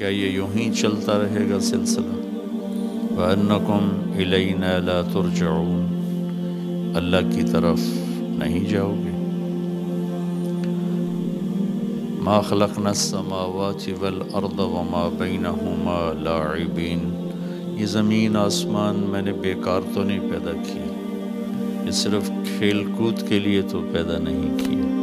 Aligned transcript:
کیا 0.00 0.08
یہ 0.08 0.30
یوں 0.30 0.48
ہی 0.56 0.72
چلتا 0.72 1.18
رہے 1.18 1.50
گا 1.50 1.60
سلسلہ۔ 1.60 2.36
وَأَنَّكُمْ 3.20 4.16
إِلَيْنَا 4.16 4.78
لَا 4.78 5.02
تُرْجَعُونَ۔ 5.12 5.94
اللہ 6.96 7.16
کی 7.34 7.42
طرف 7.42 7.78
نہیں 8.20 8.70
جاؤ 8.70 8.94
گے۔ 9.04 9.10
ما 12.24 12.40
خلقنا 12.40 12.88
السماوات 12.88 13.88
والارض 14.00 14.60
وما 14.60 15.08
بينهما 15.18 16.12
لاعبين۔ 16.22 17.30
یہ 17.80 17.86
زمین، 17.86 18.36
آسمان 18.36 19.04
میں 19.08 19.22
نے 19.22 19.32
بیکار 19.32 19.80
تو 19.94 20.04
نہیں 20.04 20.20
پیدا 20.20 20.52
کیا 20.52 20.86
یہ 21.86 21.90
صرف 21.90 22.26
کھیل 22.26 22.84
کود 22.96 23.28
کے 23.28 23.38
لیے 23.38 23.62
تو 23.62 23.80
پیدا 23.92 24.18
نہیں 24.18 24.58
کیا 24.58 24.96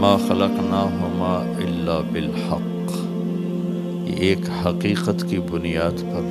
ما 0.00 0.16
خلقناهما 0.16 1.52
الا 1.56 2.00
بالحق۔ 2.12 2.73
ایک 4.16 4.38
حقیقت 4.66 5.24
کی 5.30 5.38
بنیاد 5.38 6.02
پر 6.02 6.22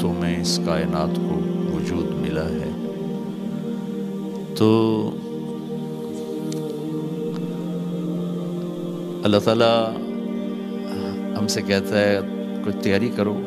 تمہیں 0.00 0.40
اس 0.40 0.60
کائنات 0.66 1.16
کو 1.16 1.40
وجود 1.76 2.14
ملا 2.14 2.44
ہے۔ 2.44 2.70
تو 4.56 5.10
اللہ 9.24 9.36
تعالیٰ 9.44 9.92
ہم 11.38 11.46
سے 11.46 11.62
کہتا 11.62 12.00
ہے 12.00 12.20
کچھ 12.64 12.76
تیاری 12.82 13.10
کرو۔ 13.16 13.40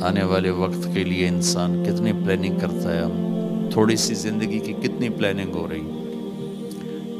آنے 0.00 0.22
والے 0.22 0.50
وقت 0.50 0.88
کے 0.94 1.04
لیے 1.04 1.28
انسان 1.28 1.84
کتنی 1.84 2.12
پلاننگ 2.12 2.58
کرتا 2.58 2.92
ہے۔ 2.94 3.00
ہم 3.00 3.12
تھوڑی 3.72 3.96
سی 3.96 4.14
زندگی 4.14 4.58
کی 4.58 4.72
کتنی 4.72 5.08
پلاننگ 5.08 5.54
ہو 5.54 5.66
رہی۔ 5.70 5.82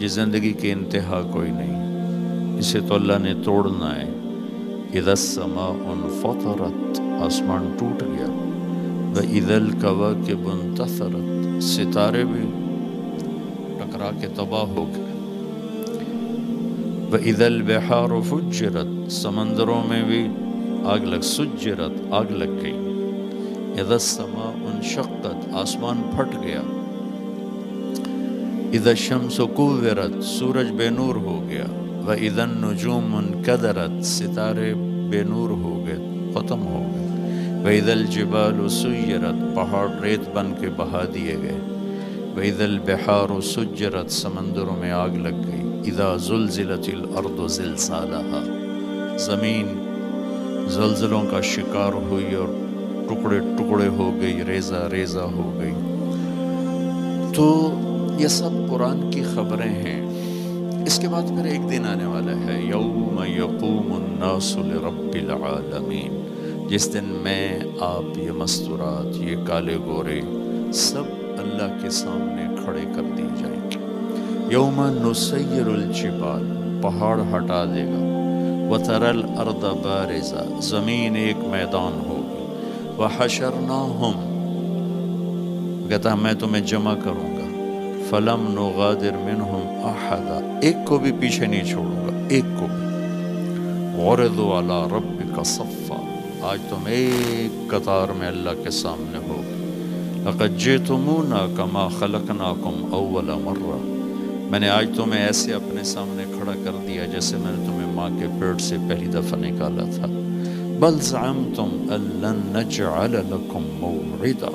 جس 0.00 0.12
زندگی 0.12 0.52
کی 0.52 0.72
انتہا 0.72 1.30
کوئی 1.32 1.50
نہیں۔ 1.50 1.84
اسے 2.58 2.80
تو 2.88 2.94
اللہ 2.94 3.12
نے 3.20 3.34
توڑنا 3.44 4.02
ہے۔ 4.02 4.13
اذا 4.94 5.10
السماء 5.10 5.92
انفطرت، 5.92 7.00
آسمان 7.00 7.76
ٹوٹ 7.78 8.02
گیا۔ 8.02 8.26
و 8.26 9.12
وَإِذَا 9.16 9.56
الْكَوَاكِبُ 9.56 10.50
انتثرت، 10.50 11.62
ستارے 11.62 12.24
بھی 12.24 12.42
ٹکرا 13.78 14.10
کے 14.20 14.26
تباہ 14.26 14.60
ہو 14.60 14.90
گئے۔ 14.96 15.04
وَإِذَا 17.12 17.46
الْبِحَارُ 17.46 18.22
فُجِّرَتْ، 18.22 19.10
سمندروں 19.10 19.82
میں 19.88 20.02
بھی 20.02 20.28
آگ 20.84 20.98
لگ، 20.98 21.20
سجرت، 21.20 22.02
آگ 22.10 22.32
لگ 22.32 22.62
گئی۔ 22.62 22.76
اذا 23.80 23.94
السماء 23.94 24.66
انشقت، 24.66 25.48
آسمان 25.52 26.02
پھٹ 26.16 26.42
گیا۔ 26.42 26.60
اذا 28.72 28.90
الشمس 28.90 29.40
كورت 29.54 30.24
سورج 30.24 30.70
بے 30.70 30.90
نور 30.90 31.16
ہو 31.16 31.46
گیا۔ 31.48 31.64
و 32.06 32.10
وَإِذَا 32.10 32.42
النُّجُومُ 32.42 33.16
انْكَدَرَتْ 33.16 34.04
ستارے 34.04 34.74
بے 35.10 35.22
نور 35.22 35.48
ہو 35.48 35.84
گئے، 35.86 35.96
ختم 36.34 36.66
ہو 36.66 36.92
گئے۔ 36.94 37.04
وَإِذَا 37.64 37.92
الْجِبَالُ 37.92 38.70
سُيِّرَتْ 38.70 39.54
پہاڑ 39.54 39.88
ریت 40.02 40.20
بن 40.34 40.52
کے 40.60 40.66
بہا 40.76 41.04
دیے 41.14 41.36
گئے۔ 41.42 41.58
وَإِذَا 42.36 42.64
الْبِحَارُ 42.64 43.42
سُجِّرَتْ، 43.42 44.10
سمندروں 44.10 44.76
میں 44.80 44.90
آگ 44.90 45.08
لگ 45.08 45.36
گئی۔ 45.46 45.90
اذا 45.90 46.16
زلزلت 46.16 46.88
الارض 46.92 47.52
زلزالها۔ 47.52 48.60
زمین 49.18 49.66
زلزلوں 50.68 51.22
کا 51.30 51.40
شکار 51.40 51.92
ہوئی 51.92 52.34
اور 52.34 52.48
ٹکڑے 53.08 53.38
ٹکڑے 53.38 53.88
ہو 53.88 54.18
گئی، 54.20 54.40
ریزہ 54.48 54.88
ریزہ 54.92 55.18
ہو 55.18 55.60
گئی۔ 55.60 55.72
تو 57.34 57.74
یہ 58.18 58.28
سب 58.28 58.50
قرآن 58.70 59.10
کی 59.10 59.22
خبریں 59.34 59.70
ہیں۔ 59.70 60.03
اس 60.86 60.98
کے 60.98 61.08
بعد 61.08 61.22
پھر 61.22 61.44
ایک 61.44 61.70
دن 61.70 61.86
آنے 61.86 62.06
والا 62.06 62.32
ہے، 62.32 62.62
یوم 62.62 63.24
یقوم 63.26 63.92
الناس 63.92 64.56
لرب 64.56 65.14
العالمین۔ 65.14 66.24
جس 66.68 66.94
دن 66.94 67.04
میں 67.04 67.58
آپ، 67.80 68.18
یہ 68.18 68.30
مستورات، 68.30 69.16
یہ 69.16 69.36
کالے 69.46 69.76
گورے 69.76 70.20
سب 70.72 71.02
اللہ 71.38 71.82
کے 71.82 71.90
سامنے 71.90 72.64
کھڑے 72.64 72.84
کر 72.96 73.02
دی 73.18 73.22
جائیں 73.38 73.70
گے۔ 73.70 73.78
یوم 74.50 74.82
نسیر 74.86 75.66
الجبال، 75.66 76.78
پہاڑ 76.82 77.20
ہٹا 77.20 77.64
دے 77.64 77.84
گا۔ 77.84 78.14
وَتَرَ 78.70 79.04
الْأَرْضَ 79.04 79.66
بَارِزَ 79.82 80.34
زمین 80.62 81.16
ایک 81.16 81.36
میدان 81.38 82.02
ہوگی۔ 82.08 82.44
وَحَشَرْنَاهُمْ 82.98 84.34
کہتا 85.88 86.10
ہے 86.10 86.16
میں 86.16 86.32
تمہیں 86.32 86.66
جمع 86.66 86.94
کروں۔ 87.04 87.33
فَلَمْ 88.10 88.50
نُغَادِرْ 88.50 89.12
مِنْهُمْ 89.12 89.84
أَحَدًا۔ 89.84 90.58
ایک 90.62 90.76
کو 90.84 90.98
بھی 90.98 91.12
پیچھے 91.12 91.46
نہیں 91.46 91.64
چھوڑوں 91.64 92.06
گا، 92.06 92.26
ایک 92.28 92.44
کو 92.58 92.66
بھی۔ 92.66 92.84
وَرِضُوا 94.02 94.58
عَلَىٰ 94.58 94.86
رَبِّكَ 94.92 95.42
صَفًّا۔ 95.44 96.00
آج 96.40 96.58
تم 96.68 96.76
ایک 96.86 97.70
قطار 97.70 98.08
میں 98.08 98.28
اللہ 98.28 98.50
کے 98.64 98.70
سامنے 98.70 99.18
ہو۔ 99.18 99.42
لَقَدْ 100.30 100.58
جِئْتُمُونَا 100.58 101.46
كَمَا 101.56 101.88
خَلَقْنَاكُمْ 101.98 102.90
أَوَّلَ 102.90 103.32
مَرَّةٍ۔ 103.32 103.94
میں 104.50 104.60
نے 104.60 104.68
آج 104.68 104.90
تمہیں 104.96 105.26
ایسے 105.26 105.52
اپنے 105.52 105.82
سامنے 105.82 106.24
کھڑا 106.38 106.52
کر 106.64 106.70
دیا 106.88 107.06
جیسے 107.06 107.36
میں 107.36 107.52
نے 107.56 107.66
تمہیں 107.66 107.92
ماں 107.94 108.10
کے 108.20 108.26
پیٹ 108.40 108.60
سے 108.60 108.76
پہلی 108.88 109.06
دفعہ 109.06 109.38
نکالا 109.38 109.84
تھا۔ 109.94 110.06
بل 110.78 111.00
زعمتم 111.00 111.68
ان 111.72 112.00
لن 112.00 112.58
نجعل 112.58 113.10
لكم 113.10 113.66
موعدا۔ 113.80 114.50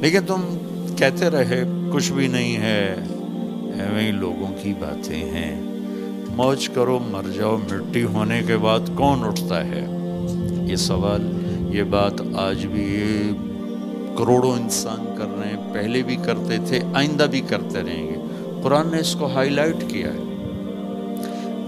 لیکن 0.00 0.18
تم 0.26 0.40
کہتے 0.96 1.30
رہے 1.30 1.64
کچھ 1.92 2.12
بھی 2.12 2.28
نہیں 2.28 2.56
ہے۔ 2.56 2.96
ایویں 3.78 4.12
لوگوں 4.12 4.62
کی 4.62 4.74
باتیں 4.80 5.24
ہیں۔ 5.24 5.62
موج 6.36 6.68
کرو، 6.68 6.98
مر 7.10 7.22
جاؤ۔ 7.30 7.56
مٹی 7.56 8.04
ہونے 8.04 8.42
کے 8.46 8.56
بعد 8.56 8.80
کون 8.94 9.24
اٹھتا 9.24 9.64
ہے؟ 9.64 9.86
یہ 10.62 10.76
سوال، 10.76 11.32
یہ 11.76 11.82
بات 11.82 12.12
آج 12.36 12.66
بھی 12.66 13.04
کروڑوں 14.18 14.52
انسان 14.52 15.14
کر 15.18 15.26
رہے 15.38 15.48
ہیں۔ 15.48 15.74
پہلے 15.74 16.02
بھی 16.02 16.16
کرتے 16.16 16.56
تھے، 16.66 16.80
آئندہ 16.94 17.22
بھی 17.22 17.40
کرتے 17.40 17.82
رہیں 17.82 18.06
گے۔ 18.06 18.14
قرآن 18.62 18.88
نے 18.90 19.00
اس 19.00 19.14
کو 19.14 19.26
ہائی 19.26 19.50
لائٹ 19.50 19.76
کیا 19.88 20.06
ہے۔ 20.06 20.18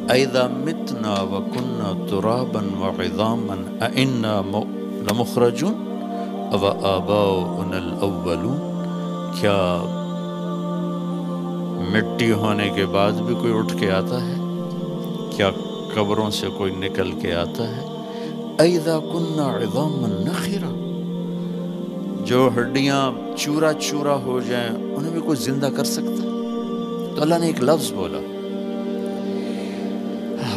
اَإِذَا 0.08 0.48
مِتْنَا 0.52 1.22
وَكُنَّا 1.22 2.06
تُرَابًا 2.10 2.87
وَعِظَامًا 2.87 3.87
أَإِنَّا 3.87 4.42
لَمُخْرَجُونَ؟ 5.10 5.91
أَوَآبَاؤُنَا 6.52 7.76
الْأَوَّلُونَ 7.76 8.70
کیا 9.41 9.97
مٹی 11.81 12.33
ہونے 12.33 12.71
کے 12.71 12.87
بعد 12.87 13.13
بھی 13.13 13.35
کوئی 13.35 13.53
اٹھ 13.57 13.77
کے 13.81 13.91
آتا 13.91 14.27
ہے؟ 14.27 14.35
کیا 15.37 15.51
قبروں 15.95 16.31
سے 16.31 16.47
کوئی 16.59 16.73
نکل 16.75 17.13
کے 17.13 17.35
آتا 17.35 17.77
ہے؟ 17.77 17.83
اَإِذَا 18.59 18.99
كُنَّا 18.99 19.57
عِظَامًا 19.57 20.09
نَخِرًا۔ 20.09 20.77
جو 22.27 22.51
ہڈیاں 22.59 23.11
چورا 23.37 23.73
چورا 23.73 24.15
ہو 24.15 24.41
جائیں، 24.41 24.95
انہیں 24.95 25.13
بھی 25.13 25.21
کوئی 25.21 25.39
زندہ 25.39 25.69
کر 25.77 25.85
سکتا؟ 25.85 26.23
ہے 26.23 26.31
تو 27.17 27.23
اللہ 27.23 27.35
نے 27.35 27.47
ایک 27.47 27.63
لفظ 27.63 27.93
بولا۔ 27.93 28.19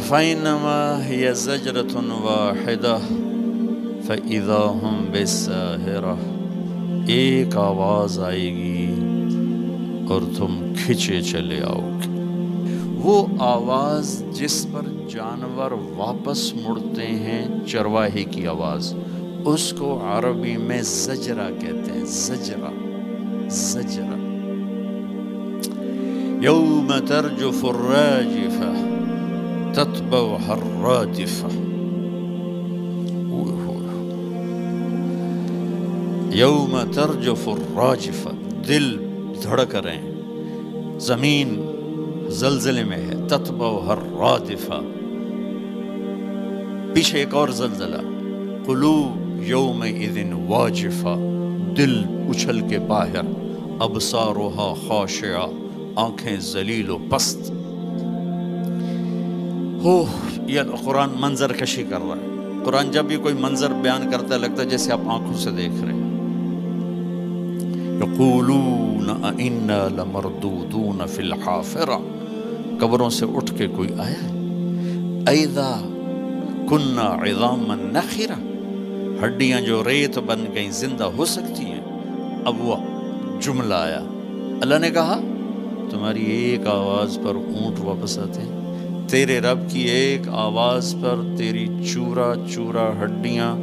فَإِنَّمَا 0.08 1.00
هِيَ 1.10 1.34
زَجْرَةٌ 1.34 2.22
وَاحِدَةٌ 2.22 3.00
فَإِذَا 4.06 4.74
هُمْ 4.74 5.12
بِالسَّاهِرَةِ۔ 5.12 6.34
ایک 7.08 7.58
آواز 7.58 8.20
آئے 8.20 8.54
گی۔ 8.54 8.83
اور 10.10 10.22
تم 10.38 10.74
کھچے 10.86 11.22
چلے 11.22 11.62
آؤ۔ 11.64 11.90
گے 12.04 12.14
وہ 12.96 13.26
آواز 13.40 14.24
جس 14.34 14.68
پر 14.72 14.82
جانور 15.10 15.72
واپس 15.72 16.54
مڑتے 16.54 17.08
ہیں، 17.08 17.48
چرواہے 17.68 18.24
کی 18.24 18.48
آواز۔ 18.48 18.96
اس 19.46 19.74
کو 19.80 20.00
عربی 20.04 20.58
میں 20.58 20.82
زجرہ 20.82 21.50
کہتے 21.60 21.92
ہیں۔ 21.92 22.06
زجرہ 22.06 22.70
زجرہ۔ 23.50 24.30
يوم 26.42 26.92
ترجف 27.08 27.66
الراجفة 27.66 28.90
تتبعها 29.74 30.50
الرادفة 30.50 31.60
يوم 36.36 36.80
ترجف 36.94 37.50
الراجفة 37.50 38.32
دل 38.68 39.13
دھڑک 39.44 39.76
رہے 39.76 39.96
ہیں۔ 39.96 40.12
زمین 41.00 41.62
زلزلے 42.28 42.84
میں 42.84 42.98
ہے۔ 42.98 43.14
تتبعها 43.28 43.90
الرادفة 43.90 44.84
پیچھے 46.94 47.20
ایک 47.20 47.36
اور 47.36 47.50
زلزلہ۔ 47.50 48.02
قلوب 48.66 49.44
یوم 49.44 49.82
اذن 49.82 50.34
واجفہ 50.48 51.16
دل 51.78 52.04
اچھل 52.30 52.60
کے 52.70 52.80
باہر۔ 52.80 53.20
ابصارها 53.80 54.74
خاشعہ۔ 54.88 55.48
آنکھیں 55.96 56.38
ذلیل 56.40 56.90
و 56.90 56.98
پست۔ 57.10 57.52
ہو 59.84 60.06
یہ 60.48 60.62
قرآن 60.86 61.10
منظر 61.20 61.54
کشی 61.54 61.84
کر 61.90 61.98
رہا 61.98 62.16
ہے۔ 62.16 62.30
قرآن 62.64 62.92
جب 62.92 63.06
بھی 63.06 63.16
کوئی 63.16 63.34
منظر 63.34 63.70
بیان 63.70 64.12
کرتا 64.12 64.36
ہے، 64.36 64.40
لگتا 64.40 64.64
ہے 64.64 64.70
جیسے 64.70 64.94
آپ 64.94 65.00
آنکھوں 65.06 65.38
سے 65.38 65.52
دیکھ 65.52 65.86
رہے 65.86 65.94
ہیں۔ 65.94 66.03
یقولون 68.04 69.10
انا 69.24 69.88
لمردودون 69.88 71.08
فی 71.08 71.22
الحافرہ 71.22 71.98
قبروں 72.80 73.10
سے 73.10 73.26
اٹھ 73.36 73.54
کے 73.58 73.68
کوئی 73.68 73.90
آیا 73.98 74.24
ہے؟ 74.24 74.30
ایدہ 75.28 75.80
کنہ 76.70 77.02
عظام 77.02 77.74
نخرہ 77.74 78.40
ہڈیاں 79.26 79.62
جو 79.62 79.84
ریت 79.84 80.18
بن 80.18 80.46
گئیں 80.56 80.72
زندہ 80.72 81.04
ہو 81.04 81.26
سکتی 81.26 81.66
ہیں. 81.66 81.82
اب 82.46 82.56
وہ 82.62 82.76
جملہ 83.42 83.74
آیا۔ 83.74 84.02
اللہ 84.62 84.80
نے 84.80 84.92
کہا، 84.92 85.20
تمہاری 85.90 86.26
ایک 86.26 86.68
آواز 86.68 87.20
پر 87.24 87.36
اونٹ 87.36 87.80
واپس 87.80 88.20
آتے 88.20 88.42
ہیں۔ 88.42 88.64
تیرے 89.08 89.40
رب 89.40 89.70
کی 89.70 89.80
ایک 89.80 90.30
آواز 90.30 90.96
پر 91.02 91.16
تیری 91.38 91.68
چورا 91.94 92.34
چورا 92.54 92.92
ہڈیاں 93.04 93.56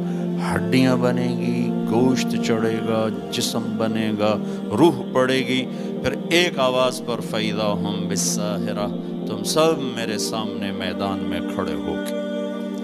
ہڈیاں 0.53 0.95
بنے 0.95 1.27
گی۔ 1.39 1.60
گوشت 1.91 2.35
چڑھے 2.45 2.79
گا، 2.87 3.07
جسم 3.31 3.63
بنے 3.77 4.11
گا، 4.19 4.37
روح 4.77 5.01
پڑے 5.13 5.37
گی۔ 5.37 5.65
پھر 6.03 6.13
ایک 6.29 6.59
آواز 6.59 7.01
پر 7.05 7.19
فیضا 7.21 7.73
ہم 7.73 8.07
بساہرہ 8.09 8.87
تم 9.27 9.43
سب 9.43 9.73
میرے 9.79 10.17
سامنے 10.17 10.71
میدان 10.71 11.19
میں 11.19 11.39
کھڑے 11.55 11.73
ہو 11.73 11.95
کے۔ 12.09 12.13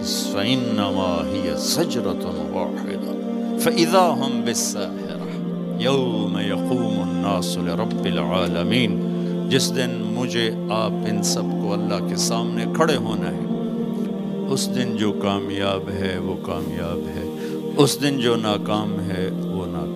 فَإِنَّمَا 0.03 1.23
هِيَ 1.25 1.53
زَجْرَةٌ 1.55 2.55
وَاحِدَةٌ۔ 2.55 3.59
فَإِذَا 3.59 4.15
هُمْ 4.17 4.43
بِالسَّاهِرَةِ، 4.43 5.51
يَوْمَ 5.81 6.41
يَقُومُ 6.41 7.01
النَّاسُ 7.01 7.59
لِرَبِّ 7.59 8.11
الْعَالَمِينَ۔ 8.11 9.07
جس 9.49 9.75
دن 9.75 10.01
مجھے 10.01 10.51
آپ 10.71 10.91
ان 10.91 11.23
سب 11.23 11.41
کو 11.41 11.73
اللہ 11.73 12.07
کے 12.09 12.15
سامنے 12.15 12.65
کھڑے 12.75 12.95
ہونا 12.95 13.31
ہے، 13.31 13.45
اس 14.49 14.75
دن 14.75 14.97
جو 14.97 15.11
کامیاب 15.11 15.89
ہے 15.89 16.17
وہ 16.17 16.35
کامیاب 16.45 16.97
ہے۔ 16.97 17.26
اس 17.79 18.01
دن 18.01 18.17
جو 18.19 18.35
ناکام 18.35 18.99
ہے 18.99 19.29
وہ 19.33 19.65
ناکام 19.65 19.86